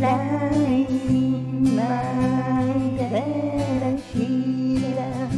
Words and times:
lying 0.00 1.74
my 1.74 2.96
bed 2.98 3.82
and 3.82 4.02
sheila 4.12 5.30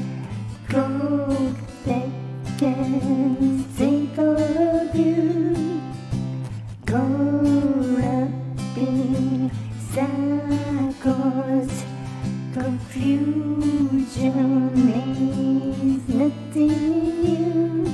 cold 0.68 1.56
seconds 1.84 3.66
think 3.76 4.16
caught 6.86 8.04
up 8.04 8.30
in 8.76 9.50
circles 9.92 11.74
confusion 12.52 14.38
means 14.86 16.08
nothing 16.08 17.22
new. 17.22 17.92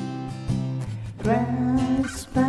Grasp 1.23 2.44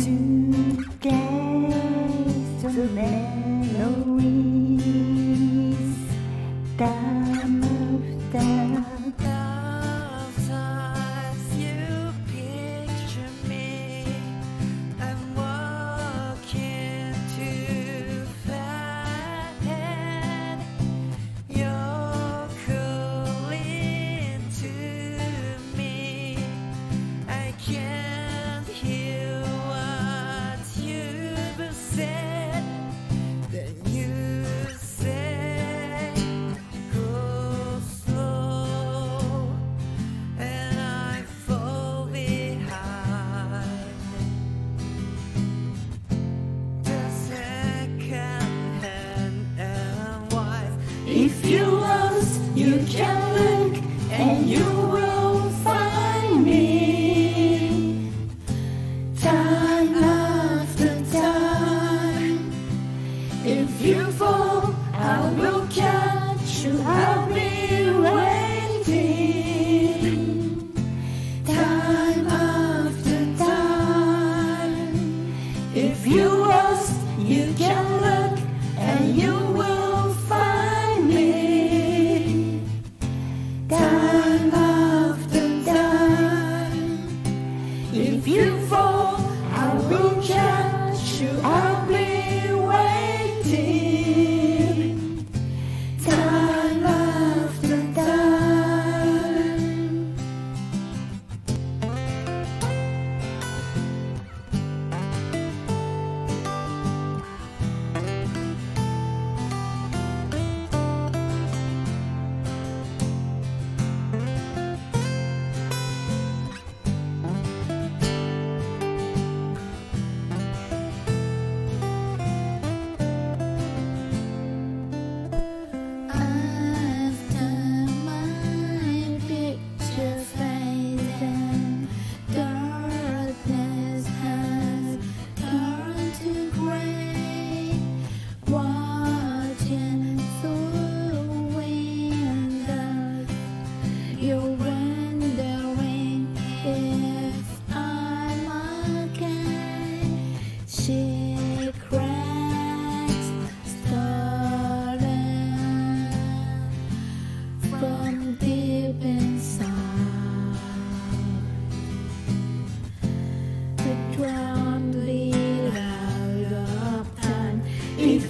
Suitcase 0.00 1.04
of 2.64 2.76
memories 2.94 3.20
Time 6.78 7.62
after 8.32 9.59
If 51.22 51.44
you 51.44 51.66
want, 51.76 52.24
you 52.54 52.82
can 52.88 53.20
look 53.36 53.76
and 54.10 54.48
you 54.48 54.64
will 54.64 55.50
find 55.62 56.42
me. 56.42 58.10
Time 59.20 59.94
after 59.96 61.04
time. 61.12 62.50
If 63.44 63.82
you 63.82 64.06
fall, 64.12 64.74
I 64.94 65.30
will 65.38 65.66
catch 65.66 66.64
you. 66.64 67.09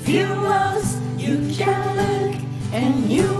Viewers, 0.04 0.98
you 1.18 1.36
can 1.54 1.96
look 1.96 2.40
and 2.72 3.10
you 3.12 3.39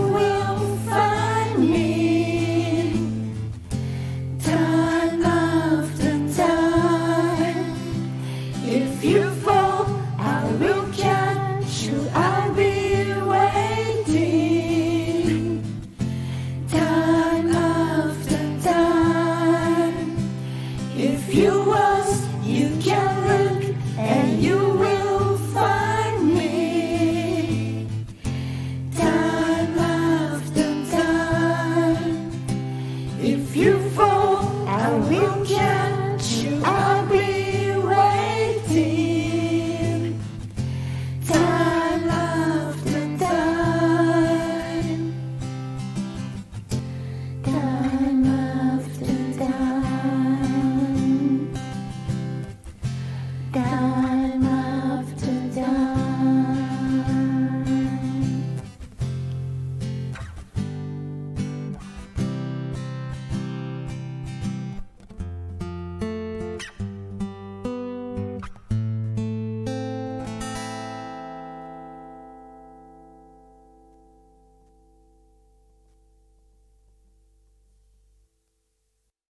If 33.23 33.55
you 33.55 33.77
fall, 33.91 34.67
I 34.67 34.89
will 35.07 35.45
catch 35.45 36.25
you. 36.41 36.59
I'll 36.65 37.05
be 37.07 37.20